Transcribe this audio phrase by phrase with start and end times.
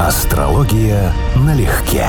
[0.00, 2.06] Астрология налегке.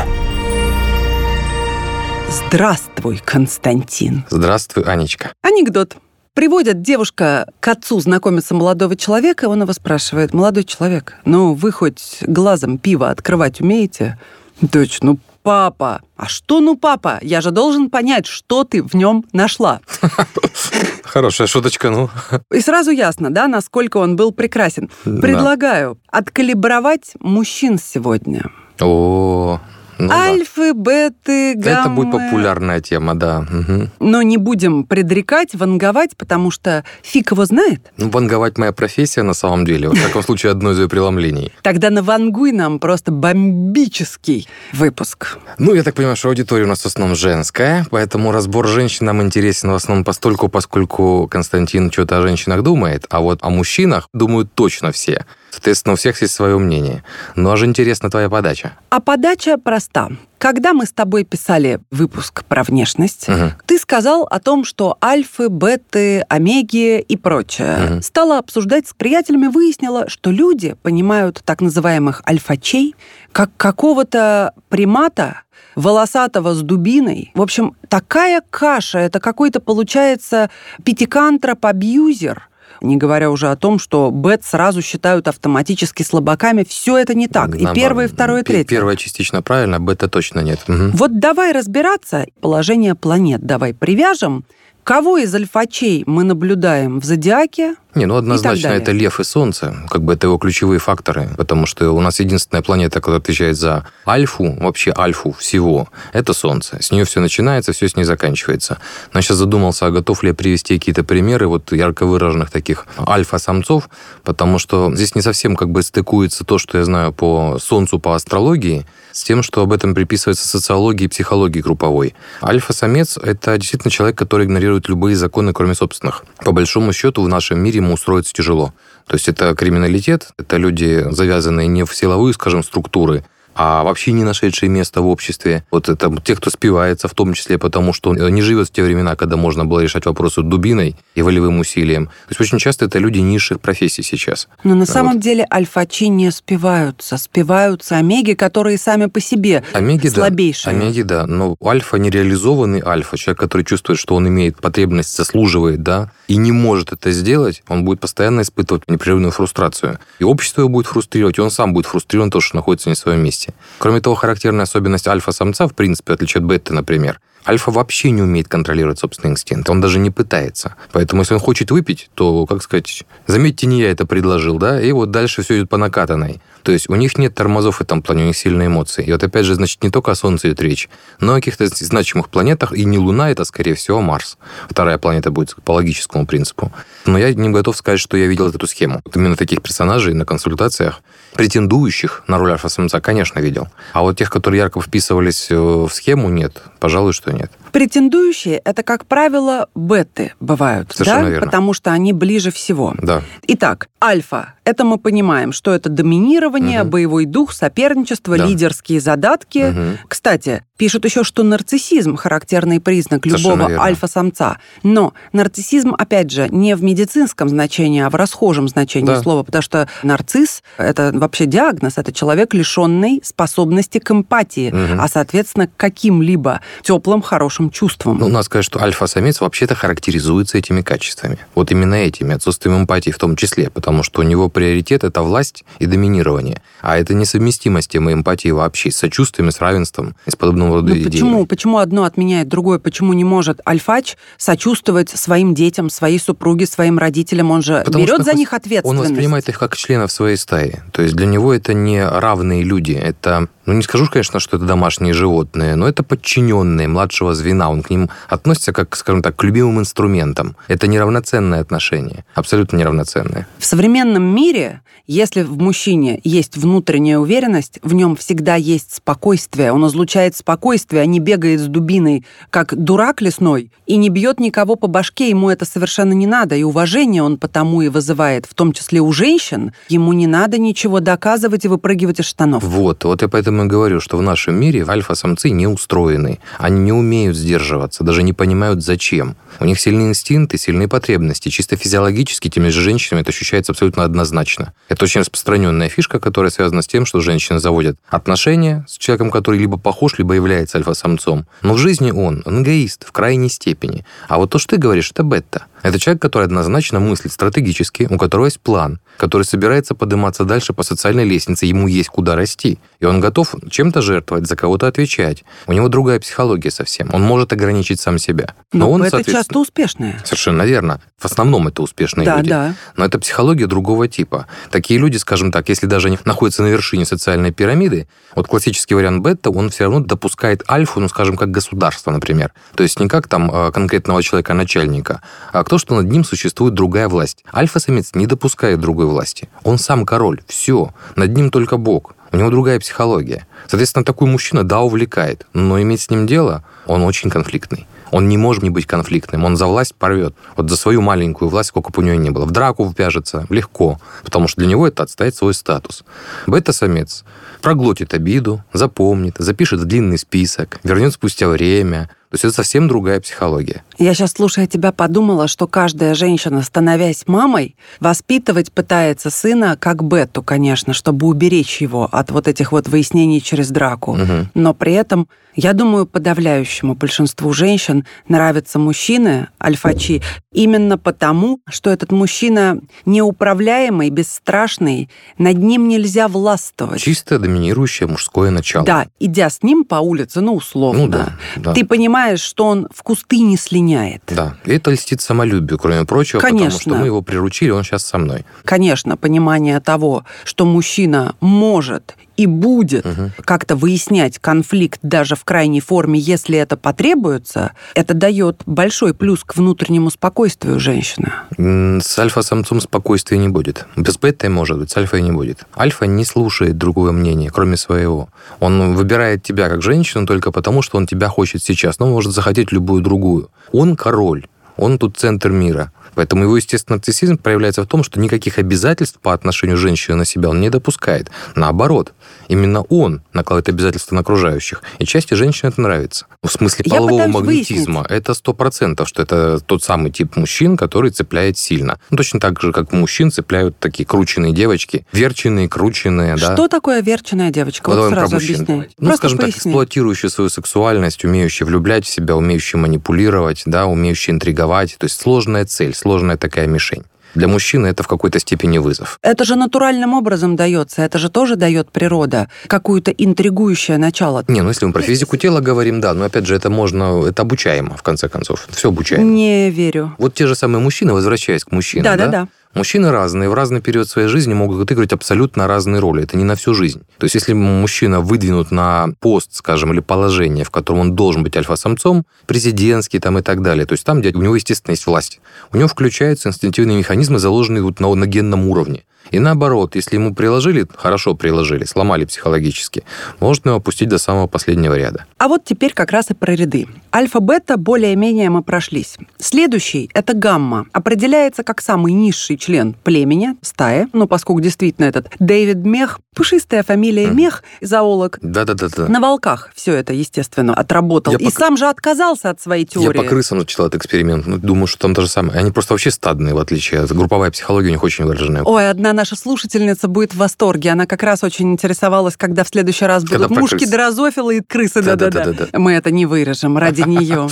[2.27, 4.25] Здравствуй, Константин.
[4.31, 5.33] Здравствуй, Анечка.
[5.43, 5.95] Анекдот.
[6.33, 12.17] Приводят девушка к отцу знакомиться молодого человека, он его спрашивает, молодой человек, ну вы хоть
[12.21, 14.17] глазом пиво открывать умеете?
[14.61, 16.01] Дочь, ну папа.
[16.17, 17.19] А что ну папа?
[17.21, 19.79] Я же должен понять, что ты в нем нашла.
[21.03, 22.09] Хорошая шуточка, ну.
[22.51, 24.89] И сразу ясно, да, насколько он был прекрасен.
[25.03, 28.49] Предлагаю откалибровать мужчин сегодня.
[28.81, 29.59] О,
[29.97, 30.23] ну да.
[30.23, 31.79] Альфы, беты, гаммы.
[31.79, 33.45] Это будет популярная тема, да.
[33.49, 33.91] Мгм.
[33.99, 37.91] Но не будем предрекать, ванговать, потому что фиг его знает.
[37.97, 39.89] Ну, ванговать моя профессия на самом деле.
[39.89, 41.51] Во всяком случае, одно из ее преломлений.
[41.61, 45.37] Тогда навангуй нам просто бомбический выпуск.
[45.57, 49.21] Ну, я так понимаю, что аудитория у нас в основном женская, поэтому разбор женщин нам
[49.21, 54.53] интересен в основном постольку, поскольку Константин что-то о женщинах думает, а вот о мужчинах думают
[54.53, 55.25] точно все.
[55.55, 57.01] Соответственно, у всех есть свое мнение.
[57.37, 58.73] Ну, а же интересна твоя подача.
[58.89, 60.09] А подача проста.
[60.37, 63.53] Когда мы с тобой писали выпуск про внешность, Мгм.
[63.65, 67.77] ты сказал о том, что альфы, беты, омеги и прочее.
[67.77, 68.01] Мгм.
[68.01, 72.93] Стала обсуждать с приятелями, выяснила, что люди понимают так называемых альфачей
[73.31, 75.43] как какого-то примата,
[75.75, 77.31] волосатого с дубиной.
[77.33, 80.49] В общем, такая каша, это какой-то, получается,
[80.83, 82.41] пятикантроп-абьюзер,
[82.81, 86.65] не говоря уже о том, что бет сразу считают автоматически слабаками.
[86.67, 87.55] Все это не так.
[87.55, 88.69] И первое, и второе, и третье.
[88.69, 90.59] Первое частично правильно, бета точно нет.
[90.67, 90.91] Мгм.
[90.91, 92.25] Вот давай разбираться.
[92.41, 94.45] Положение планет давай привяжем.
[94.83, 97.75] Кого из альфачей мы наблюдаем в зодиаке?
[97.95, 101.91] Не, ну однозначно это Лев и Солнце, как бы это его ключевые факторы, потому что
[101.91, 106.81] у нас единственная планета, которая отвечает за альфу, вообще альфу всего, это Солнце.
[106.81, 108.79] С нее все начинается, все с ней заканчивается.
[109.13, 112.85] Но я сейчас задумался, а готов ли я привести какие-то примеры вот ярко выраженных таких
[112.99, 113.89] альфа-самцов,
[114.23, 118.13] потому что здесь не совсем как бы стыкуется то, что я знаю по Солнцу, по
[118.13, 122.13] астрологии, с тем, что об этом приписывается социологии и психологии групповой.
[122.43, 126.25] Альфа-самец– это действительно человек, который игнорирует любые законы, кроме собственных.
[126.43, 128.73] По большому счету, в нашем мире ему устроиться тяжело.
[129.07, 133.23] То есть это криминалитет, это люди, завязанные не в силовые, скажем, структуры,
[133.55, 135.63] а вообще не нашедшие место в обществе.
[135.71, 138.83] Вот это те, кто спивается, в том числе потому, что он не живет в те
[138.83, 142.07] времена, когда можно было решать вопросы дубиной и волевым усилием.
[142.07, 144.47] То есть очень часто это люди низших профессий сейчас.
[144.63, 144.89] Но на Вот.
[144.89, 147.17] самом деле альфачи не спиваются.
[147.17, 150.13] Спиваются омеги, которые сами по себе Омеги, да.
[150.15, 150.75] слабейшие.
[150.75, 151.25] Омеги, да.
[151.25, 156.51] Но альфа нереализованный альфа, человек, который чувствует, что он имеет потребность, заслуживает, да, и не
[156.51, 159.99] может это сделать, он будет постоянно испытывать непрерывную фрустрацию.
[160.19, 162.97] И общество его будет фрустрировать, и он сам будет фрустрирован, то, что находится не в
[162.97, 163.44] своем месте.
[163.77, 168.97] Кроме того, характерная особенность альфа-самца, в принципе, отличает бета, например, Альфа вообще не умеет контролировать
[168.97, 170.75] собственный инстинкт, он даже не пытается.
[170.91, 174.91] Поэтому, если он хочет выпить, то, как сказать, заметьте, не я это предложил, да, и
[174.91, 176.41] вот дальше все идет по накатанной.
[176.65, 179.05] То есть у них нет тормозов в этом плане, у них сильные эмоции.
[179.05, 180.89] И вот опять же, значит, не только о Солнце идет речь,
[181.19, 184.39] но о каких-то значимых планетах, и не Луна, это, скорее всего, Марс.
[184.67, 186.71] Вторая планета будет по логическому принципу.
[187.05, 188.99] Но я не готов сказать, что я видел эту схему.
[189.05, 191.01] Вот именно таких персонажей на консультациях,
[191.35, 193.67] претендующих на роль альфа-самца, конечно, видел.
[193.93, 196.63] А вот тех, которые ярко вписывались э, в схему, нет.
[196.79, 197.51] Пожалуй, что нет.
[197.71, 201.29] Претендующие это, как правило, беты бывают, Совершенно да?
[201.29, 201.45] верно.
[201.45, 202.95] Потому что они ближе всего.
[202.97, 203.21] Да.
[203.47, 204.53] Итак, альфа.
[204.63, 206.89] Это мы понимаем, что это доминирование, Мгм.
[206.89, 208.45] боевой дух, соперничество, Да.
[208.45, 209.69] лидерские задатки.
[209.71, 209.97] Мгм.
[210.07, 214.57] Кстати, пишут еще, что нарциссизм характерный признак любого альфа-самца.
[214.83, 219.21] Но нарциссизм, опять же, не в медицинском значении, а в расхожем значении Да.
[219.21, 224.99] слова, потому что нарцисс– это вообще диагноз, это человек, лишенный способности к эмпатии, Мгм.
[225.01, 228.17] а, соответственно, к каким-либо теплым, хорошим чувствам.
[228.19, 231.37] Ну, надо сказать, что альфа-самец вообще-то характеризуется этими качествами.
[231.55, 235.63] Вот именно этими, отсутствием эмпатии в том числе, потому что у него приоритет– это власть
[235.79, 236.44] и доминирование.
[236.81, 240.89] А это несовместимо с темой эмпатии вообще, с сочувствием, с равенством и с подобным рода
[240.89, 241.09] Ну идеями.
[241.09, 242.79] почему, почему одно отменяет другое?
[242.79, 247.51] Почему не может альфач сочувствовать своим детям, своей супруге, своим родителям?
[247.51, 249.01] Он же Потому берет за них ответственность.
[249.01, 250.81] Он воспринимает их как членов своей стаи.
[250.91, 252.91] То есть для него это не равные люди.
[252.91, 257.69] Это, ну не скажу, конечно, что это домашние животные, но это подчиненные младшего звена.
[257.69, 260.55] Он к ним относится как, скажем так, к любимым инструментам.
[260.67, 262.25] Это неравноценное отношение.
[262.33, 263.47] Абсолютно неравноценное.
[263.57, 269.71] В современном мире, если в мужчине есть внутренняя уверенность, в нем всегда есть спокойствие.
[269.71, 274.75] Он излучает спокойствие, а не бегает с дубиной, как дурак лесной, и не бьет никого
[274.75, 275.29] по башке.
[275.29, 276.55] Ему это совершенно не надо.
[276.55, 279.71] И уважение он потому и вызывает, в том числе у женщин.
[279.87, 282.63] Ему не надо ничего доказывать и выпрыгивать из штанов.
[282.63, 286.39] Вот, вот я поэтому и говорю, что в нашем мире альфа-самцы не устроены.
[286.57, 289.37] Они не умеют сдерживаться, даже не понимают, зачем.
[289.59, 291.49] У них сильные инстинкты, сильные потребности.
[291.49, 294.73] Чисто физиологически теми же женщинами это ощущается абсолютно однозначно.
[294.89, 299.59] Это очень распространенная фишка, которая связана с тем, что женщины заводят отношения с человеком, который
[299.59, 301.45] либо похож, либо является альфа-самцом.
[301.61, 304.03] Но в жизни он, он эгоист в крайней степени.
[304.27, 305.67] А вот то, что ты говоришь, это бета.
[305.83, 310.81] Это человек, который однозначно мыслит стратегически, у которого есть план, который собирается подниматься дальше по
[310.81, 312.79] социальной лестнице, ему есть куда расти.
[312.99, 315.43] И он готов чем-то жертвовать, за кого-то отвечать.
[315.67, 317.11] У него другая психология совсем.
[317.13, 318.55] Он может ограничить сам себя.
[318.73, 320.19] Но, Но он, это часто успешная.
[320.23, 321.01] Совершенно верно.
[321.19, 322.49] В основном это успешные да, люди.
[322.49, 322.73] Да.
[322.97, 324.47] Но это психология другого типа.
[324.71, 329.21] Такие люди, скажем так, если даже они находятся на вершине социальной пирамиды, вот классический вариант
[329.21, 332.51] бета, он все равно допускает альфу, ну, скажем, как государство, например.
[332.75, 335.21] То есть не как там а, конкретного человека-начальника,
[335.53, 337.43] а кто то, что над ним существует другая власть.
[337.53, 339.49] Альфа-самец не допускает другой власти.
[339.63, 340.41] Он сам король.
[340.47, 340.93] Все.
[341.17, 342.15] Над ним только Бог.
[342.31, 343.45] У него другая психология.
[343.67, 347.87] Соответственно, такой мужчина, да, увлекает, но иметь с ним дело, он очень конфликтный.
[348.11, 349.43] Он не может не быть конфликтным.
[349.45, 350.35] Он за власть порвет.
[350.55, 352.45] Вот за свою маленькую власть, сколько бы у него ни было.
[352.45, 356.03] В драку впяжется легко, потому что для него это отстоит свой статус.
[356.47, 357.23] Бета-самец
[357.61, 363.21] проглотит обиду, запомнит, запишет в длинный список, вернет спустя время, то есть это совсем другая
[363.21, 363.85] психология.
[363.97, 370.43] Я сейчас, слушая тебя, подумала, что каждая женщина, становясь мамой, воспитывать пытается сына как бету,
[370.43, 374.13] конечно, чтобы уберечь его от вот этих вот выяснений через драку.
[374.13, 374.49] Угу.
[374.53, 380.21] Но при этом, я думаю, подавляющему большинству женщин нравятся мужчины, альфачи,
[380.51, 387.01] именно потому, что этот мужчина неуправляемый, бесстрашный, над ним нельзя властвовать.
[387.01, 388.85] Чисто доминирующее мужское начало.
[388.85, 391.73] Да, идя с ним по улице, ну, условно, ну, да, да.
[391.73, 394.21] ты понимаешь, что он в кусты не слиняет.
[394.27, 396.65] Да, и это льстит самолюбию, кроме прочего, Конечно.
[396.65, 398.45] потому что мы его приручили, он сейчас со мной.
[398.63, 403.31] Конечно, понимание того, что мужчина может и будет угу.
[403.43, 409.55] как-то выяснять конфликт даже в крайней форме, если это потребуется, это дает большой плюс к
[409.55, 411.31] внутреннему спокойствию женщины.
[411.57, 413.85] С альфа-самцом спокойствия не будет.
[413.95, 415.65] Без беты может быть, с альфой не будет.
[415.77, 418.29] Альфа не слушает другое мнение, кроме своего.
[418.59, 422.71] Он выбирает тебя как женщину только потому, что он тебя хочет сейчас, но может захотеть
[422.71, 423.49] любую другую.
[423.71, 424.47] Он король,
[424.77, 425.91] он тут центр мира.
[426.15, 430.49] Поэтому его, естественно, нарциссизм проявляется в том, что никаких обязательств по отношению женщины на себя
[430.49, 431.29] он не допускает.
[431.55, 432.13] Наоборот,
[432.47, 434.81] именно он накладывает обязательства на окружающих.
[434.99, 436.25] И части женщин это нравится.
[436.41, 438.17] В смысле полового магнетизма выяснить.
[438.17, 441.99] это сто процентов, что это тот самый тип мужчин, который цепляет сильно.
[442.09, 446.37] Ну, точно так же, как мужчин цепляют такие крученные девочки, верченые, крученные.
[446.37, 446.67] Что да?
[446.67, 447.89] такое верченая девочка?
[447.89, 448.89] Вот, вот сразу объясняй.
[448.97, 449.51] Ну, Просто скажем поясни.
[449.51, 454.95] так, эксплуатирующая свою сексуальность, умеющая влюблять в себя, умеющая манипулировать, да, умеющая интриговать.
[454.97, 457.03] То есть сложная цель, сложная такая мишень.
[457.33, 459.17] Для мужчины это в какой-то степени вызов.
[459.23, 464.45] Это же натуральным образом дается, это же тоже дает природа, какое-то интригующее начало.
[464.47, 467.41] Не, ну если мы про физику тела говорим, да, но опять же это можно, это
[467.41, 468.67] обучаемо, в конце концов.
[468.69, 469.25] Все обучаемо.
[469.25, 470.15] Не верю.
[470.19, 472.47] Вот те же самые мужчины, возвращаясь к мужчинам, да, да, да.
[472.75, 476.23] Мужчины разные, в разный период своей жизни могут отыгрывать абсолютно разные роли.
[476.23, 477.03] Это не на всю жизнь.
[477.17, 481.55] То есть, если мужчина выдвинут на пост, скажем, или положение, в котором он должен быть
[481.55, 485.39] альфа-самцом, президентский там и так далее, то есть там, где у него, естественно, есть власть,
[485.71, 489.03] у него включаются инстинктивные механизмы, заложенные вот на, на генном уровне.
[489.31, 493.03] И наоборот, если ему приложили, хорошо приложили, сломали психологически,
[493.39, 495.25] можно его опустить до самого последнего ряда.
[495.37, 496.87] А вот теперь как раз и про ряды.
[497.13, 499.17] Альфа-бета более-менее мы прошлись.
[499.37, 500.85] Следующий– это гамма.
[500.91, 507.27] Определяется как самый низший член племени, стаи, ну, поскольку действительно этот Дэвид Мех, пушистая фамилия
[507.27, 507.33] mm.
[507.33, 508.37] Мех, зоолог.
[508.41, 509.07] Да-да-да.
[509.07, 511.33] На волках все это, естественно, отработал.
[511.33, 511.51] Я и по...
[511.51, 513.17] сам же отказался от своей теории.
[513.17, 514.45] Я по крысам начал этот эксперимент.
[514.45, 515.59] Ну, думаю, что там то же самое.
[515.59, 518.63] Они просто вообще стадные, в отличие от групповая психология у них очень выраженная.
[518.63, 520.91] Ой, одна наша слушательница будет в восторге.
[520.91, 525.01] Она как раз очень интересовалась, когда в следующий раз будут когда мушки, дрозофилы и крысы.
[525.01, 525.67] Да-да-да.
[525.73, 527.47] Мы это не вырежем ради нее.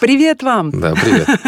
[0.00, 0.70] Привет вам.
[0.70, 1.28] Да, привет.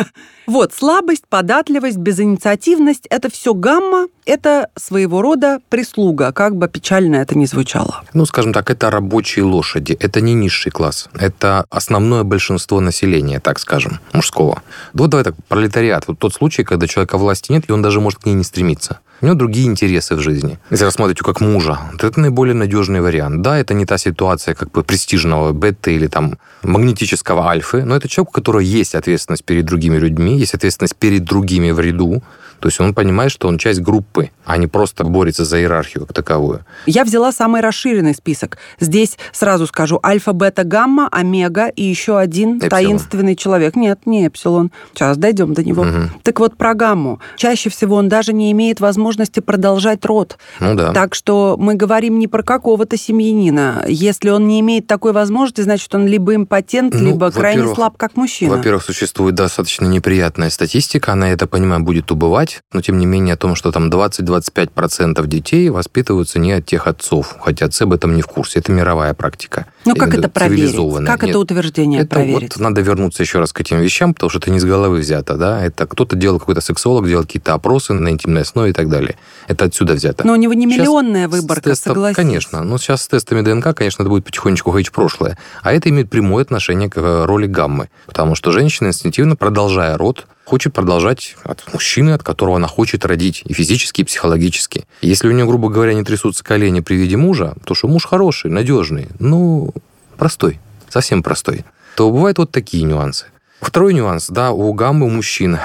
[0.47, 7.39] Вот, слабость, податливость, безинициативность– это все гамма, это своего рода прислуга, как бы печально это
[7.39, 8.03] ни звучало.
[8.13, 13.59] Ну, скажем так, это рабочие лошади, это не низший класс, это основное большинство населения, так
[13.59, 14.63] скажем, мужского.
[14.93, 18.19] Вот давай так, пролетариат, вот тот случай, когда человека власти нет, и он даже может
[18.19, 18.99] к ней не стремиться.
[19.23, 20.59] У него другие интересы в жизни.
[20.71, 23.41] Если рассматривать его как мужа, то это наиболее надежный вариант.
[23.41, 28.09] Да, это не та ситуация как бы престижного бета или там магнетического альфы, но это
[28.09, 32.23] человек, у которого есть ответственность перед другими людьми, есть ответственность перед другими в ряду,
[32.61, 36.15] то есть он понимает, что он часть группы, а не просто борется за иерархию как
[36.15, 36.65] таковую.
[36.87, 38.59] Я взяла самый расширенный список.
[38.81, 42.71] Здесь сразу скажу альфа, бета, гамма, омега и еще один эпсилон.
[42.71, 43.77] таинственный человек.
[43.77, 44.71] Нет, не эпсилон.
[44.95, 45.83] Сейчас дойдем до него.
[45.83, 46.21] Угу.
[46.23, 47.21] Так вот про гамму.
[47.37, 50.39] Чаще всего он даже не имеет возможности продолжать род.
[50.61, 50.93] Ну да.
[50.93, 53.85] Так что мы говорим не про какого-то семьянина.
[53.89, 58.17] Если он не имеет такой возможности, значит, он либо импотент, ну, либо крайне слаб как
[58.17, 58.57] мужчина.
[58.57, 63.35] Во-первых, существует достаточно неприятная статистика, она, это понимаю, будет убывать забывать, но тем не менее
[63.35, 68.15] о том, что там 20-25% детей воспитываются не от тех отцов, хотя отцы об этом
[68.15, 68.61] не в курсе.
[68.61, 69.67] Это мировая практика.
[69.85, 70.77] Ну как это проверить?
[71.07, 72.57] Как Нет, это утверждение это проверить?
[72.57, 75.37] Вот надо вернуться еще раз к этим вещам, потому что это не с головы взято,
[75.37, 75.65] да?
[75.65, 79.17] Это кто-то делал, какой-то сексолог делал какие-то опросы на интимной основе и так далее.
[79.49, 80.27] Это отсюда взято.
[80.27, 82.17] Но у него не миллионная сейчас выборка, тестом, согласись.
[82.17, 82.65] Конечно.
[82.65, 85.39] Но сейчас с тестами ДНК, конечно, это будет потихонечку ходить в прошлое.
[85.63, 87.89] А это имеет прямое отношение к э, роли гаммы.
[88.07, 93.43] Потому что женщина инстинктивно, продолжая род, хочет продолжать от мужчины, от которого она хочет родить,
[93.45, 94.87] и физически, и психологически.
[95.03, 98.51] Если у нее, грубо говоря, не трясутся колени при виде мужа, то что муж хороший,
[98.51, 99.75] надежный, ну,
[100.17, 101.65] простой, совсем простой,
[101.97, 103.27] то бывают вот такие нюансы.
[103.61, 105.59] Второй нюанс, да, у гаммы у мужчин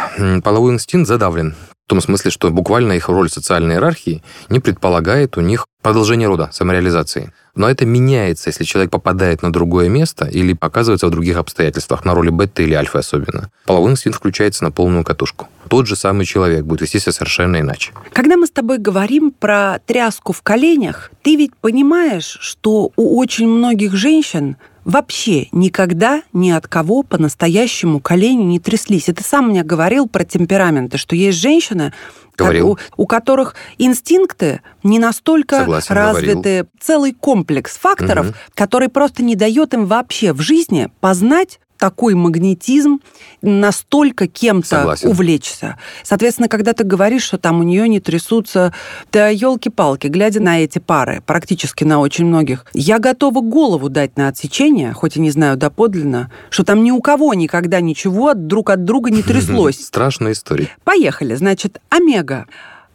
[0.43, 1.55] половой инстинкт задавлен.
[1.85, 6.49] В том смысле, что буквально их роль социальной иерархии не предполагает у них продолжение рода,
[6.51, 7.33] самореализации.
[7.55, 12.13] Но это меняется, если человек попадает на другое место или оказывается в других обстоятельствах, на
[12.13, 13.49] роли бета или альфа особенно.
[13.65, 15.49] Половой инстинкт включается на полную катушку.
[15.67, 17.91] Тот же самый человек будет вести себя совершенно иначе.
[18.13, 23.49] Когда мы с тобой говорим про тряску в коленях, ты ведь понимаешь, что у очень
[23.49, 29.09] многих женщин вообще никогда ни от кого по-настоящему колени не тряслись.
[29.09, 31.93] И ты сам мне говорил про темпераменты, что есть женщины,
[32.37, 32.71] Говорил.
[32.71, 36.33] У, у которых инстинкты не настолько Согласен, развиты.
[36.33, 36.67] Говорил.
[36.79, 38.35] Целый комплекс факторов, угу.
[38.55, 42.99] который просто не дает им вообще в жизни познать такой магнетизм,
[43.41, 45.79] настолько кем-то увлечься.
[46.03, 48.71] Соответственно, когда ты говоришь, что там у нее не трясутся,
[49.11, 54.27] да елки-палки, глядя на эти пары, практически на очень многих, я готова голову дать на
[54.27, 58.85] отсечение, хоть и не знаю доподлинно, что там ни у кого никогда ничего друг от
[58.85, 59.83] друга не тряслось.
[59.83, 60.69] Страшная история.
[60.83, 61.33] Поехали.
[61.33, 62.45] Значит, Омега.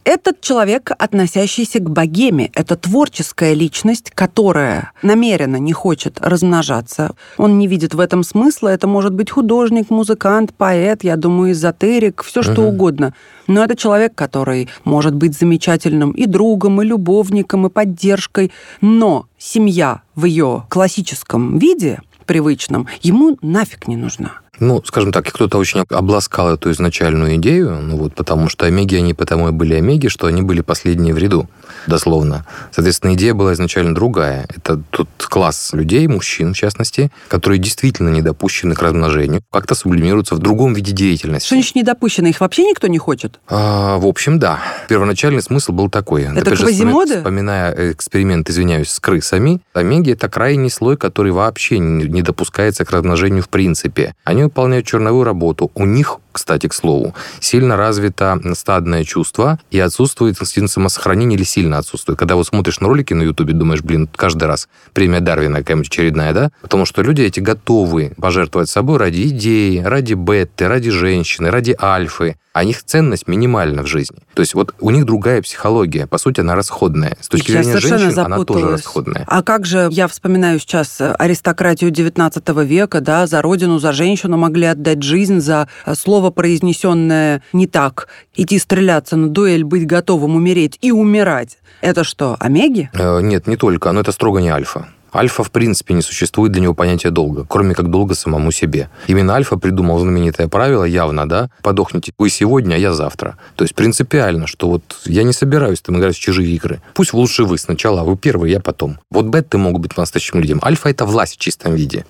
[0.07, 7.17] Этот человек, относящийся к богеме, это творческая личность, которая намеренно не хочет размножаться.
[7.39, 8.69] Он не видит в этом смысла.
[8.69, 12.69] Это может быть художник, музыкант, поэт, я думаю, эзотерик, все что угу.
[12.69, 13.15] угодно.
[13.49, 18.53] Но это человек, который может быть замечательным и другом, и любовником, и поддержкой.
[18.81, 24.41] Но семья в ее классическом виде, привычном, ему нафиг не нужна.
[24.61, 29.15] Ну, скажем так, кто-то очень обласкал эту изначальную идею, ну вот, потому что омеги, они
[29.15, 31.49] потому и были омеги, что они были последние в ряду,
[31.87, 32.47] дословно.
[32.73, 34.47] Соответственно, идея была изначально другая.
[34.55, 40.35] Это тот класс людей, мужчин в частности, которые действительно не допущены к размножению, как-то сублимируются
[40.35, 41.47] в другом виде деятельности.
[41.47, 42.29] Что значит не допущены?
[42.29, 43.41] Их вообще никто не хочет?
[43.49, 44.61] А, в общем, да.
[44.89, 46.23] Первоначальный смысл был такой.
[46.23, 47.15] Это Опять квазимоды?
[47.15, 52.91] Же, вспоминая эксперимент, извиняюсь, с крысами, омеги– это крайний слой, который вообще не допускается к
[52.91, 54.15] размножению в принципе.
[54.25, 55.71] Они выполняют черновую работу.
[55.75, 61.79] У них кстати, к слову, сильно развито стадное чувство и отсутствует инстинкт самосохранения или сильно
[61.79, 62.19] отсутствует.
[62.19, 66.33] Когда вот смотришь на ролики на Ютубе, думаешь, блин, каждый раз премия Дарвина какая-нибудь очередная,
[66.33, 66.51] да?
[66.61, 72.37] Потому что люди эти готовы пожертвовать собой ради идеи, ради беты, ради женщины, ради альфы,
[72.53, 74.17] а их ценность минимальна в жизни.
[74.33, 77.17] То есть вот у них другая психология, по сути, она расходная.
[77.21, 78.27] С точки я зрения женщин запуталась.
[78.27, 79.25] она тоже расходная.
[79.27, 84.65] А как же, я вспоминаю сейчас аристократию 19 века, да, за родину, за женщину могли
[84.67, 90.79] отдать жизнь, за слово слово, произнесенное не так, идти стреляться на дуэль, быть готовым умереть
[90.83, 92.91] и умирать, это что, омеги?
[92.95, 94.89] Э, нет, не только, но это строго не альфа.
[95.17, 98.91] Альфа, в принципе, не существует для него понятия долга, кроме как долга самому себе.
[99.07, 103.39] Именно Альфа придумал знаменитое правило, явно, да, подохните вы сегодня, а я завтра.
[103.55, 106.83] То есть принципиально, что вот я не собираюсь там играть в чужие игры.
[106.95, 108.99] Пусть лучше вы сначала, а вы первый, я потом.
[109.11, 110.61] Вот беты могут быть настоящим людям.
[110.63, 112.05] Альфа– это власть в чистом виде.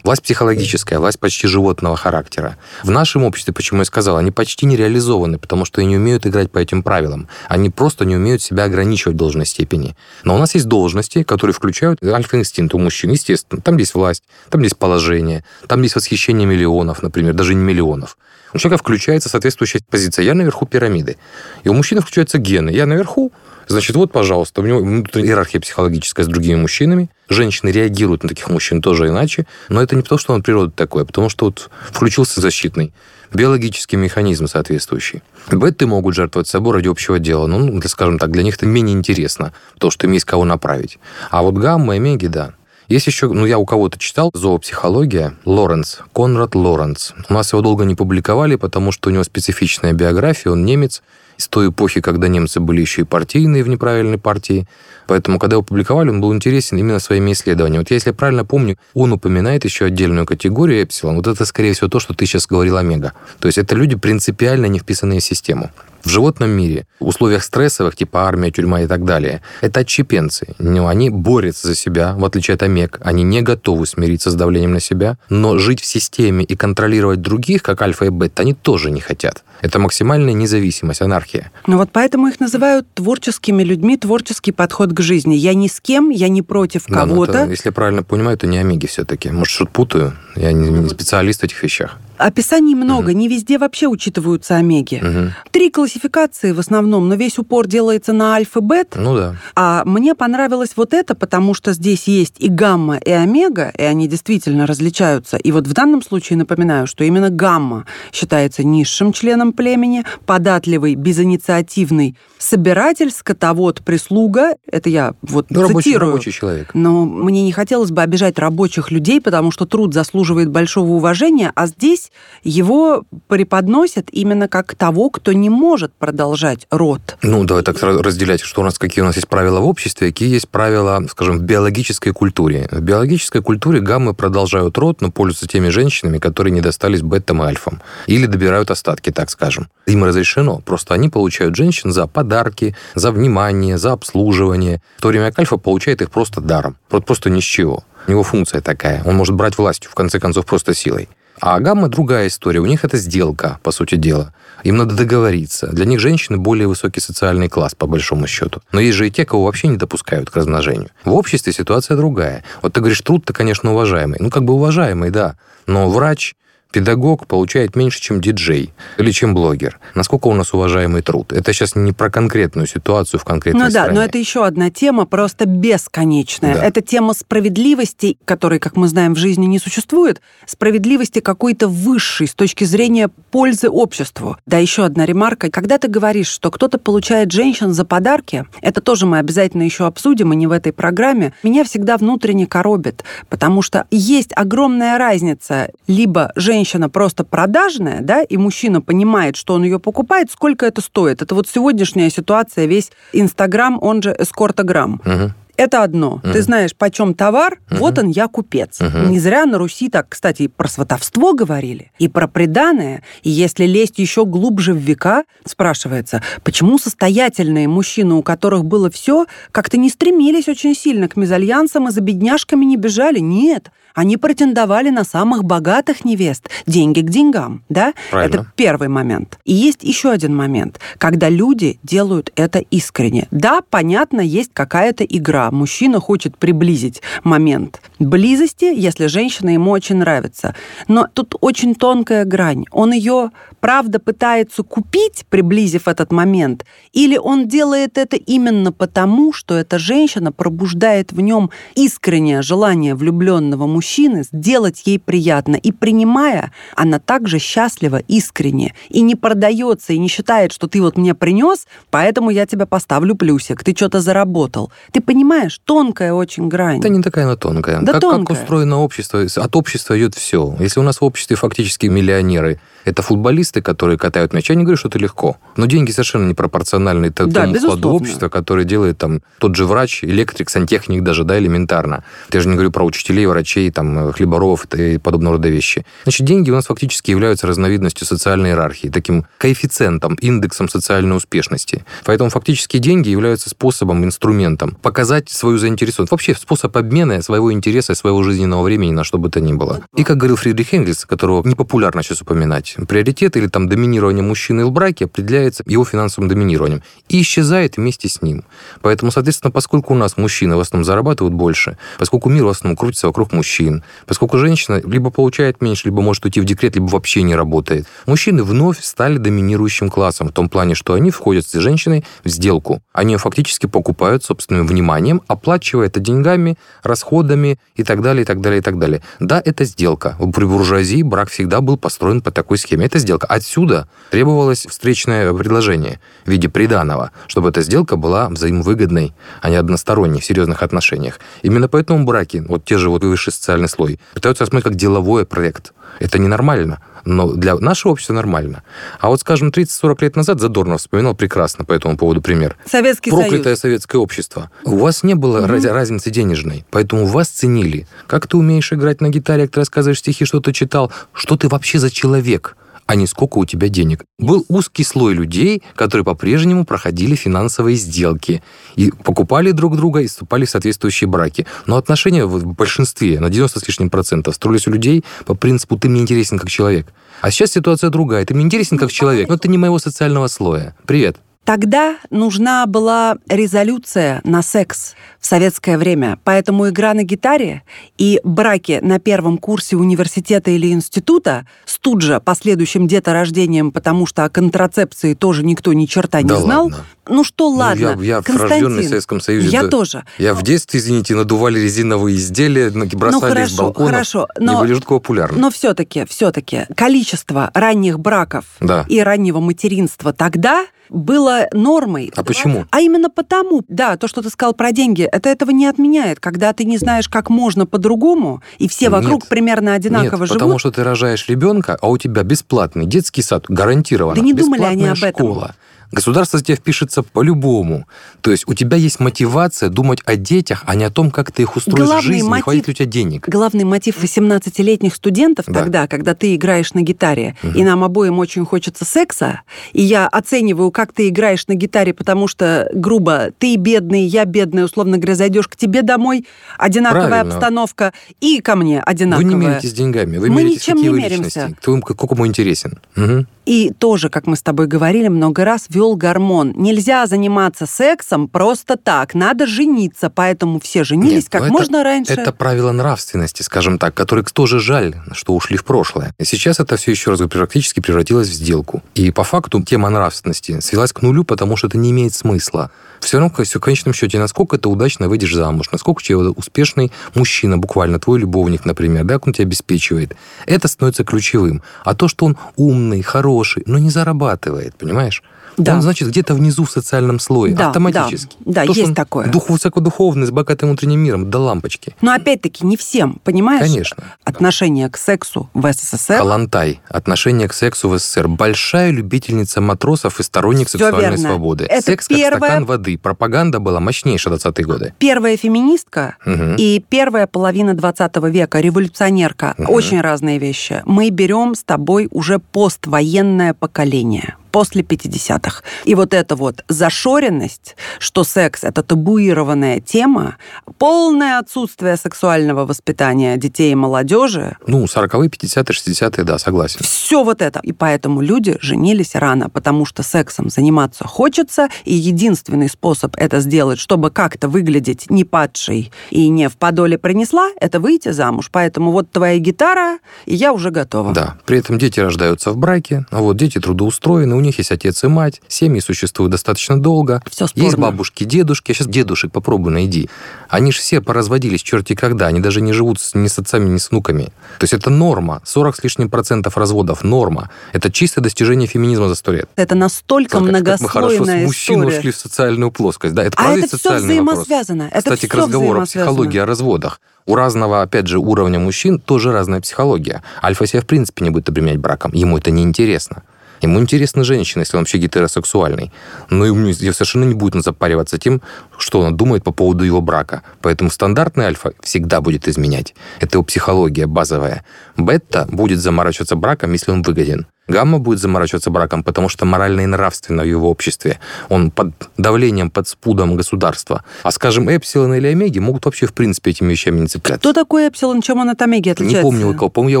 [0.02, 2.56] Власть психологическая, власть почти животного характера.
[2.82, 6.26] В нашем обществе, почему я сказал, они почти не реализованы, потому что они не умеют
[6.26, 7.28] играть по этим правилам.
[7.48, 9.96] Они просто не умеют себя ограничивать в должной степени.
[10.24, 13.60] Но у нас есть должности, которые включают альфа-инстинкт инстинкт у мужчин, естественно.
[13.60, 18.16] Там есть власть, там есть положение, там есть восхищение миллионов, например, даже не миллионов.
[18.52, 20.24] У человека включается соответствующая позиция.
[20.24, 21.16] Я наверху пирамиды.
[21.64, 22.70] И у мужчины включаются гены.
[22.70, 23.32] Я наверху,
[23.66, 27.10] значит, вот, пожалуйста, у него иерархия психологическая с другими мужчинами.
[27.28, 29.46] Женщины реагируют на таких мужчин тоже иначе.
[29.68, 32.92] Но это не потому, что он природа такой, а потому что вот включился защитный
[33.34, 35.22] биологический механизм соответствующий.
[35.50, 37.46] Беты могут жертвовать собой ради общего дела.
[37.46, 40.98] Ну, для, скажем так, для них это менее интересно, потому что им есть кого направить.
[41.30, 42.54] А вот гамма и омеги, да.
[42.88, 47.12] Есть еще, ну, я у кого-то читал, зоопсихология, Лоренц, Конрад Лоренц.
[47.28, 51.02] У нас его долго не публиковали, потому что у него специфичная биография, он немец,
[51.38, 54.66] из той эпохи, когда немцы были еще и партийные в неправильной партии.
[55.06, 57.82] Поэтому, когда его публиковали, он был интересен именно своими исследованиями.
[57.82, 61.16] Вот если правильно помню, он упоминает еще отдельную категорию эпсилон.
[61.16, 63.12] Вот это, скорее всего, то, что ты сейчас говорил омега.
[63.38, 65.70] То есть это люди принципиально не вписанные в систему.
[66.04, 70.48] В животном мире, в условиях стрессовых, типа армия, тюрьма и так далее, это отщепенцы.
[70.58, 72.98] Ну, они борются за себя, в отличие от омег.
[73.02, 77.62] Они не готовы смириться с давлением на себя, но жить в системе и контролировать других,
[77.62, 79.44] как альфа и бета, они тоже не хотят.
[79.62, 81.50] Это максимальная независимость, анархия иерархия.
[81.66, 85.34] Ну вот поэтому их называют творческими людьми, творческий подход к жизни.
[85.34, 87.38] Я ни с кем, я не против Да, но кого-то.
[87.38, 89.30] это, если я правильно понимаю, это не омеги все-таки.
[89.30, 90.12] Может, что-то путаю?
[90.36, 91.98] Я не, не специалист в этих вещах.
[92.16, 95.00] Описаний много, не везде вообще учитываются омеги.
[95.02, 95.32] Мгм.
[95.50, 98.94] Три классификации в основном, но весь упор делается на альфа, бет.
[98.96, 99.36] Ну да.
[99.56, 104.06] А мне понравилось вот это, потому что здесь есть и гамма, и омега, и они
[104.08, 105.36] действительно различаются.
[105.36, 112.16] И вот в данном случае напоминаю, что именно гамма считается низшим членом племени, податливый, безинициативный
[112.38, 114.56] собиратель, скотовод, прислуга.
[114.70, 116.10] Это я вот Ну, рабочий, цитирую.
[116.12, 116.70] рабочий человек.
[116.74, 121.66] Но мне не хотелось бы обижать рабочих людей, потому что труд заслуживает большого уважения, а
[121.66, 122.03] здесь
[122.42, 127.16] его преподносят именно как того, кто не может продолжать род.
[127.22, 130.30] Ну, давай так разделять, что у нас, какие у нас есть правила в обществе, какие
[130.30, 132.68] есть правила, скажем, в биологической культуре.
[132.70, 137.46] В биологической культуре гаммы продолжают род, но пользуются теми женщинами, которые не достались бетам и
[137.46, 137.80] альфам.
[138.06, 139.68] Или добирают остатки, так скажем.
[139.86, 140.60] Им разрешено.
[140.64, 144.80] Просто они получают женщин за подарки, за внимание, за обслуживание.
[144.98, 146.76] В то время как альфа получает их просто даром.
[146.88, 147.84] Просто ни с чего.
[148.06, 149.02] У него функция такая.
[149.04, 151.08] Он может брать властью, в конце концов, просто силой.
[151.40, 152.60] А гамма другая история.
[152.60, 154.32] У них это сделка, по сути дела.
[154.62, 155.66] Им надо договориться.
[155.66, 158.62] Для них женщины более высокий социальный класс, по большому счету.
[158.72, 160.90] Но есть же и те, кого вообще не допускают к размножению.
[161.04, 162.44] В обществе ситуация другая.
[162.62, 164.18] Вот ты говоришь, труд-то, конечно, уважаемый.
[164.20, 165.36] Ну, как бы уважаемый, да.
[165.66, 166.34] Но врач,
[166.74, 169.78] педагог получает меньше, чем диджей или чем блогер.
[169.94, 171.32] Насколько у нас уважаемый труд?
[171.32, 173.94] Это сейчас не про конкретную ситуацию в конкретной Ну да, стране.
[174.00, 176.56] но это еще одна тема, просто бесконечная.
[176.56, 176.64] Да.
[176.64, 180.20] Это тема справедливости, которой, как мы знаем, в жизни не существует.
[180.46, 184.36] Справедливости какой-то высшей с точки зрения пользы обществу.
[184.44, 185.52] Да, еще одна ремарка.
[185.52, 190.32] Когда ты говоришь, что кто-то получает женщин за подарки, это тоже мы обязательно еще обсудим,
[190.32, 195.70] и не в этой программе, меня всегда внутренне коробит, потому что есть огромная разница.
[195.86, 201.22] Либо женщина просто продажная, да, и мужчина понимает, что он ее покупает, сколько это стоит.
[201.22, 205.00] Это вот сегодняшняя ситуация, весь Инстаграм, он же эскортограмм.
[205.04, 205.34] Мгм.
[205.56, 206.20] Это одно.
[206.22, 208.80] Ты знаешь, почем товар, вот он, я купец.
[208.80, 209.10] Мгм.
[209.10, 213.02] Не зря на Руси так, кстати, и про сватовство говорили, и про преданное.
[213.22, 219.26] И если лезть еще глубже в века, спрашивается, почему состоятельные мужчины, у которых было все,
[219.52, 223.18] как-то не стремились очень сильно к мезальянсам и за бедняжками не бежали?
[223.20, 223.70] Нет.
[223.94, 226.50] Они претендовали на самых богатых невест.
[226.66, 227.94] Деньги к деньгам, да?
[228.10, 228.40] Правильно.
[228.40, 229.38] Это первый момент.
[229.44, 233.28] И есть еще один момент, когда люди делают это искренне.
[233.30, 235.43] Да, понятно, есть какая-то игра.
[235.50, 240.54] Мужчина хочет приблизить момент близости, если женщина ему очень нравится.
[240.88, 242.64] Но тут очень тонкая грань.
[242.70, 243.30] Он ее,
[243.60, 250.32] правда, пытается купить, приблизив этот момент, или он делает это именно потому, что эта женщина
[250.32, 255.56] пробуждает в нем искреннее желание влюбленного мужчины сделать ей приятно.
[255.56, 258.74] И принимая, она также счастлива искренне.
[258.88, 263.14] И не продается, и не считает, что ты вот мне принес, поэтому я тебя поставлю
[263.14, 264.70] плюсик, ты что-то заработал.
[264.92, 265.33] Ты понимаешь,
[265.64, 266.78] тонкая очень грань.
[266.78, 267.80] Это не такая она тонкая.
[267.80, 268.36] Да как, тонкая.
[268.36, 269.26] как устроено общество?
[269.36, 270.56] От общества идет все.
[270.60, 274.76] Если у нас в обществе фактически миллионеры, это футболисты, которые катают мяч, я не говорю,
[274.76, 275.38] что это легко.
[275.56, 280.04] Но деньги совершенно непропорциональны т- Да, тому вкладу общества, который делает там тот же врач,
[280.04, 282.04] электрик, сантехник даже, да, элементарно.
[282.32, 285.86] Я же не говорю про учителей, врачей, там, хлеборовов и подобного рода вещи.
[286.04, 291.84] Значит, деньги у нас фактически являются разновидностью социальной иерархии, таким коэффициентом, индексом социальной успешности.
[292.04, 296.10] Поэтому фактически деньги являются способом, инструментом показать свою заинтересованность.
[296.10, 299.82] Вообще способ обмена своего интереса, своего жизненного времени на что бы то ни было.
[299.96, 304.70] И как говорил Фридрих Энгельс, которого непопулярно сейчас упоминать, приоритет или там доминирование мужчины в
[304.70, 308.44] браке определяется его финансовым доминированием и исчезает вместе с ним.
[308.80, 313.06] Поэтому, соответственно, поскольку у нас мужчины в основном зарабатывают больше, поскольку мир в основном крутится
[313.06, 317.34] вокруг мужчин, поскольку женщина либо получает меньше, либо может уйти в декрет, либо вообще не
[317.34, 322.28] работает, мужчины вновь стали доминирующим классом в том плане, что они входят с женщиной в
[322.28, 322.82] сделку.
[322.92, 328.58] Они фактически покупают собственным вниманием, оплачивая это деньгами, расходами и так далее, и так далее,
[328.60, 329.02] и так далее.
[329.20, 330.16] Да, это сделка.
[330.34, 332.86] При буржуазии брак всегда был построен по такой схеме.
[332.86, 333.26] Это сделка.
[333.26, 340.20] Отсюда требовалось встречное предложение в виде приданого, чтобы эта сделка была взаимовыгодной, а не односторонней
[340.20, 341.20] в серьезных отношениях.
[341.42, 345.72] Именно поэтому браки, вот те же вот высший социальный слой, пытаются рассмотреть как деловой проект.
[346.00, 348.62] Это ненормально но для нашего общества нормально.
[348.98, 352.56] А вот, скажем, 30-40 лет назад Задорнов вспоминал прекрасно по этому поводу пример.
[352.70, 353.60] Советский Проклятое Союз.
[353.60, 354.50] советское общество.
[354.64, 357.86] У вас не было раз- разницы денежной, поэтому вас ценили.
[358.06, 361.48] Как ты умеешь играть на гитаре, как ты рассказываешь стихи, что ты читал, что ты
[361.48, 362.56] вообще за человек.
[362.86, 364.04] А не сколько у тебя денег.
[364.18, 368.42] Был узкий слой людей, которые по-прежнему проходили финансовые сделки
[368.76, 371.46] и покупали друг друга и вступали в соответствующие браки.
[371.66, 375.88] Но отношения в большинстве, на 90 с лишним процентов, строились у людей по принципу «ты
[375.88, 376.88] мне интересен как человек».
[377.20, 378.24] А сейчас ситуация другая.
[378.26, 380.74] Ты мне интересен как человек, но ты не моего социального слоя.
[380.86, 381.18] Привет.
[381.44, 384.94] Тогда нужна была резолюция на секс
[385.24, 386.18] в советское время.
[386.22, 387.62] Поэтому игра на гитаре
[387.96, 394.24] и браки на первом курсе университета или института с тут же последующим деторождением, потому что
[394.24, 396.64] о контрацепции тоже никто ни черта не Да знал.
[396.64, 396.84] ладно.
[397.08, 399.48] Ну что, ладно, Ну, я, я рожденный в Советском Союзе.
[399.48, 399.68] Я да.
[399.68, 400.04] тоже.
[400.18, 403.90] Я в детстве, извините, надували резиновые изделия, на- бросали с хорошо, балконов.
[403.92, 405.38] хорошо, Не но- были жутко популярны.
[405.38, 408.84] Но все-таки, все-таки количество ранних браков Да.
[408.88, 412.12] и раннего материнства тогда было нормой.
[412.14, 412.66] А почему?
[412.70, 416.18] А именно потому, да, то, что ты сказал про деньги, это этого не отменяет.
[416.18, 419.28] Когда ты не знаешь, как можно по-другому, и все вокруг Нет.
[419.28, 420.32] примерно одинаково Нет, живут.
[420.32, 424.16] потому что ты рожаешь ребенка, а у тебя бесплатный детский сад, гарантированно.
[424.16, 425.52] Да не думали они об этом.
[425.94, 427.86] Государство тебя впишется по-любому.
[428.20, 431.42] То есть у тебя есть мотивация думать о детях, а не о том, как ты
[431.42, 433.28] их устроишь Главный в жизни, мотив- хватит ли у тебя денег.
[433.28, 435.60] Главный мотив 18-летних студентов Да.
[435.60, 440.70] тогда, когда ты играешь на гитаре, и нам обоим очень хочется секса, и я оцениваю,
[440.70, 445.48] как ты играешь на гитаре, потому что, грубо, ты бедный, я бедная, условно говоря, зайдешь
[445.48, 446.26] к тебе домой,
[446.58, 447.34] одинаковая Правильно.
[447.36, 449.24] обстановка, и ко мне одинаковая.
[449.32, 451.54] Вы не меритесь деньгами, вы Мы меритесь, ничем какие не меримся.
[451.60, 452.78] кто, вам- кто кому интересен.
[452.96, 453.26] Мгм.
[453.46, 456.54] И тоже, как мы с тобой говорили много раз, вел гормон.
[456.56, 459.14] Нельзя заниматься сексом просто так.
[459.14, 460.08] Надо жениться.
[460.08, 462.12] Поэтому все женились Нет, как ну это- можно раньше.
[462.12, 466.14] Это правило нравственности, скажем так, которые тоже жаль, что ушли в прошлое.
[466.22, 468.82] Сейчас это все еще раз практически превратилось в сделку.
[468.94, 472.70] И по факту тема нравственности свелась к нулю, потому что это не имеет смысла.
[473.00, 477.58] Все равно, в конечном счете, насколько ты удачно выйдешь замуж, насколько у тебя успешный мужчина,
[477.58, 481.62] буквально твой любовник, например, да, он тебя обеспечивает, это становится ключевым.
[481.84, 483.33] А то, что он умный, хороший,
[483.66, 485.22] но не зарабатывает, понимаешь?
[485.56, 485.74] Да.
[485.74, 488.36] Он, значит, где-то внизу в социальном слое, Да, автоматически.
[488.40, 489.28] да, да, То, есть такое.
[489.28, 491.94] Дух высокодуховный, с богатым внутренним миром, до лампочки.
[492.00, 493.60] Но опять-таки не всем, понимаешь?
[493.62, 494.04] Конечно.
[494.24, 496.18] Отношение к сексу в СССР.
[496.18, 496.80] Калантай.
[496.88, 498.28] Отношение к сексу в СССР.
[498.28, 501.28] Большая любительница матросов и сторонник Всё сексуальной верно.
[501.28, 501.64] свободы.
[501.64, 502.98] Это Секс как первое- стакан воды.
[502.98, 504.94] Пропаганда была мощнейшая в 20-е годы.
[504.98, 506.56] Первая феминистка Мгм.
[506.56, 509.54] и первая половина 20 века, революционерка.
[509.58, 509.70] Мгм.
[509.70, 510.82] Очень разные вещи.
[510.84, 515.62] Мы берем с тобой уже поствоенное поколение после 50-х.
[515.84, 520.36] И вот эта вот зашоренность, что секс– это табуированная тема,
[520.78, 526.78] полное отсутствие сексуального воспитания детей и молодежи, Ну, 40-е, 50-е, 60-е, да, согласен.
[526.84, 527.58] все вот это.
[527.64, 533.80] И поэтому люди женились рано, потому что сексом заниматься хочется, и единственный способ это сделать,
[533.80, 538.50] чтобы как-то выглядеть не падшей и не в подоле принесла, это выйти замуж.
[538.52, 541.12] Поэтому вот твоя гитара, и я уже готова.
[541.12, 541.38] Да.
[541.44, 545.08] При этом дети рождаются в браке, а вот дети трудоустроены, у них есть отец и
[545.08, 547.22] мать, семьи существуют достаточно долго.
[547.30, 547.64] Всё спорно.
[547.66, 548.72] Есть бабушки, дедушки.
[548.72, 550.08] Сейчас дедушек попробуй найди.
[550.48, 552.26] Они же все поразводились черти когда.
[552.26, 554.24] Они даже не живут с- ни с отцами, ни с внуками.
[554.58, 555.40] То есть это норма.
[555.44, 557.50] 40 с лишним процентов разводов– норма.
[557.72, 559.48] Это чистое достижение феминизма за сто лет.
[559.56, 561.98] Это настолько Как- как мы хорошо с многослойная мужчин история.
[561.98, 563.14] ушли в социальную плоскость.
[563.14, 564.46] Да, это А это всё социальный вопрос.
[564.46, 564.88] взаимосвязано.
[564.92, 566.04] Это Кстати, к разговору о взаимосвязано.
[566.12, 567.00] психологии, о разводах.
[567.26, 570.22] У разного, опять же, уровня мужчин тоже разная психология.
[570.42, 572.12] Альфа себя в принципе не будет обременять браком.
[572.12, 573.22] Ему это неинтересно.
[573.60, 575.92] Ему интересна женщина, если он вообще гетеросексуальный.
[576.30, 578.42] Но ему совершенно не будет запариваться тем,
[578.78, 580.42] что она думает по поводу его брака.
[580.60, 582.94] Поэтому стандартный альфа всегда будет изменять.
[583.20, 584.64] Это его психология базовая.
[584.96, 587.46] Бета будет заморачиваться браком, если он выгоден.
[587.68, 591.18] Гамма будет заморачиваться браком, потому что морально и нравственно в его обществе.
[591.48, 594.02] Он под давлением, под спудом государства.
[594.22, 597.40] А, скажем, эпсилон или омеги могут вообще, в принципе, этими вещами не цепляться.
[597.40, 599.16] Кто такой Эпсилон, чем он от Омеги отличается?
[599.18, 599.68] Не помню, у кого.
[599.70, 600.00] По-моему, я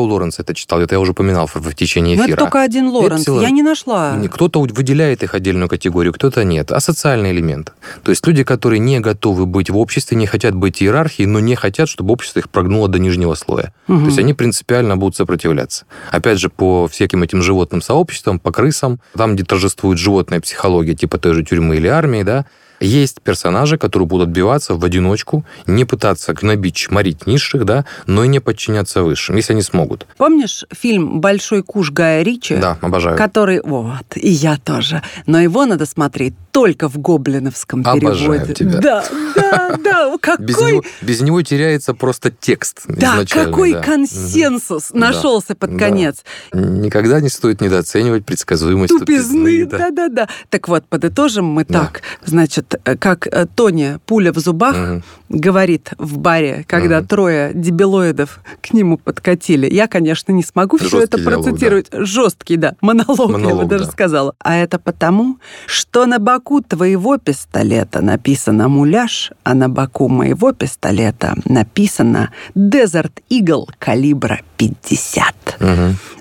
[0.00, 0.80] у Лоренса это читал.
[0.80, 2.34] Это я уже упоминал в, в течение Ну, эфира.
[2.34, 3.26] это только один Лоренс.
[3.26, 4.18] Эпсилон- Я не нашла.
[4.30, 6.70] Кто-то выделяет их отдельную категорию, кто-то нет.
[6.72, 7.72] А социальный элемент.
[8.02, 11.54] То есть люди, которые не готовы быть в обществе, не хотят быть иерархией, но не
[11.54, 13.72] хотят, чтобы общество их прогнуло до нижнего слоя.
[13.86, 14.00] Мгм.
[14.00, 15.84] То есть они принципиально будут сопротивляться.
[16.10, 21.18] Опять же, по всяким этим животным сообществам, по крысам, там, где торжествует животная психология, типа
[21.18, 22.46] той же тюрьмы или армии, да,
[22.84, 28.28] есть персонажи, которые будут отбиваться в одиночку, не пытаться гнобить, чморить низших, да, но и
[28.28, 30.06] не подчиняться высшим, если они смогут.
[30.16, 32.56] Помнишь фильм «Большой куш» Гая Ричи?
[32.56, 33.16] Да, обожаю.
[33.16, 35.02] Который, вот, и я тоже.
[35.26, 38.54] Но его надо смотреть только в гоблиновском Обожаю переводе.
[38.54, 38.78] тебя.
[38.80, 40.16] Да, да, да.
[40.20, 43.80] Какой, Без него, без него теряется просто текст да, какой да.
[43.82, 45.00] консенсус Мгм.
[45.00, 45.78] нашелся под Да.
[45.78, 46.24] конец.
[46.52, 46.80] Мгм.
[46.82, 49.78] Никогда не стоит недооценивать предсказуемость Тупизны, да.
[49.78, 50.28] да-да-да.
[50.50, 51.80] Так вот, подытожим мы Да.
[51.86, 52.02] так.
[52.24, 55.02] Значит, Вот э, как э, Тоня, пуля в зубах, угу.
[55.28, 57.06] говорит в баре, когда угу.
[57.06, 59.72] трое дебилоидов к нему подкатили.
[59.72, 61.88] Я, конечно, не смогу Жесткий все это диалог, процитировать.
[61.90, 62.04] Да.
[62.04, 62.74] Жесткий, да.
[62.80, 64.34] Монолог, Монолог я бы даже сказала.
[64.38, 71.34] А это потому, что на боку твоего пистолета написано «муляж», а на боку моего пистолета
[71.44, 75.56] написано «Desert Eagle» калибра 50.
[75.60, 75.68] Угу.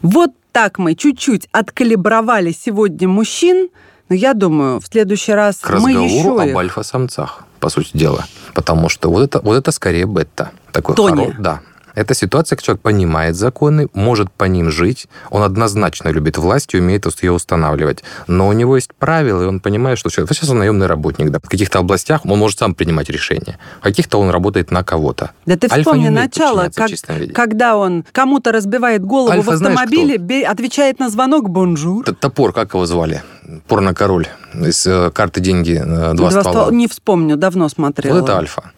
[0.02, 3.70] Вот так мы чуть-чуть откалибровали сегодня мужчин,
[4.10, 6.56] но я думаю, в следующий раз К мы еще об их...
[6.56, 8.26] альфа-самцах, по сути дела.
[8.54, 10.52] Потому что вот это, вот это скорее бета.
[10.72, 11.26] Такой Тони.
[11.26, 11.36] Хоро...
[11.40, 11.62] Да,
[11.96, 16.78] это ситуация, когда человек понимает законы, может по ним жить, он однозначно любит власть и
[16.78, 18.04] умеет ее устанавливать.
[18.28, 21.40] Но у него есть правила, и он понимает, что человек, сейчас он наемный работник, да,
[21.40, 25.32] в каких-то областях он может сам принимать решения, в каких-то он работает на кого-то.
[25.46, 26.92] Да ты вспомни начало, как,
[27.34, 32.06] когда он кому-то разбивает голову Альфа, в автомобиле, знаешь, отвечает на звонок «bonjour».
[32.06, 33.22] Топор, как его звали?
[33.68, 36.50] Порно-король из э, «Карты, деньги, два, два ствола».
[36.50, 36.72] ствола.
[36.72, 38.20] Не вспомню, давно смотрела.
[38.20, 38.72] Вот это Альфа.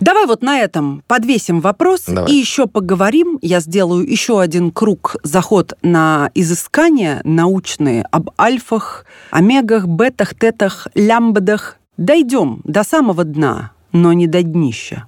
[0.00, 2.30] Давай вот на этом подвесим вопрос Давай.
[2.30, 3.38] и еще поговорим.
[3.42, 11.76] Я сделаю еще один круг, заход на изыскания научные об альфах, омегах, бетах, тетах, лямбдах.
[11.96, 15.06] Дойдем до самого дна, но не до днища.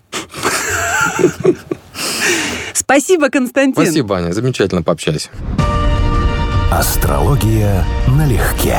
[2.75, 3.85] Спасибо, Константин.
[3.85, 4.33] Спасибо, Аня.
[4.33, 5.31] Замечательно пообщались.
[6.71, 8.79] Астрология налегке.